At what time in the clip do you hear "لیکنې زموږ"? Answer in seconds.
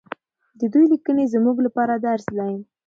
0.93-1.57